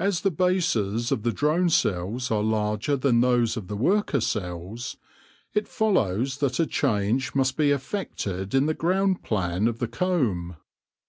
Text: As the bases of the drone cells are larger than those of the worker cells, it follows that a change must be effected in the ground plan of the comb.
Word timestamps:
As 0.00 0.22
the 0.22 0.32
bases 0.32 1.12
of 1.12 1.22
the 1.22 1.30
drone 1.30 1.68
cells 1.70 2.28
are 2.28 2.42
larger 2.42 2.96
than 2.96 3.20
those 3.20 3.56
of 3.56 3.68
the 3.68 3.76
worker 3.76 4.20
cells, 4.20 4.96
it 5.52 5.68
follows 5.68 6.38
that 6.38 6.58
a 6.58 6.66
change 6.66 7.36
must 7.36 7.56
be 7.56 7.70
effected 7.70 8.52
in 8.52 8.66
the 8.66 8.74
ground 8.74 9.22
plan 9.22 9.68
of 9.68 9.78
the 9.78 9.86
comb. 9.86 10.56